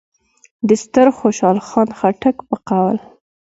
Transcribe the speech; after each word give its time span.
د 0.67 0.69
ستر 0.83 1.07
خوشحال 1.19 1.57
خان 1.67 1.89
خټک 1.99 2.37
په 2.49 2.55
قول: 2.69 2.97